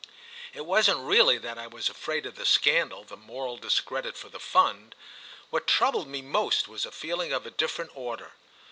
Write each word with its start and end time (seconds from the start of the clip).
It 0.55 0.65
wasn't 0.65 0.97
really 0.99 1.37
that 1.37 1.59
I 1.59 1.67
was 1.67 1.87
afraid 1.87 2.25
of 2.25 2.33
the 2.35 2.43
scandal, 2.43 3.03
the 3.03 3.15
moral 3.15 3.57
discredit 3.57 4.17
for 4.17 4.29
the 4.29 4.39
Fund; 4.39 4.95
what 5.51 5.67
troubled 5.67 6.07
me 6.07 6.23
most 6.23 6.67
was 6.67 6.87
a 6.87 6.91
feeling 6.91 7.31
of 7.31 7.45
a 7.45 7.51
different 7.51 7.91
order. 7.93 8.31